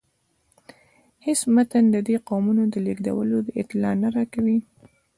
[1.25, 4.59] هیڅ متن د دې قومونو د لیږدیدلو اطلاع نه راکوي.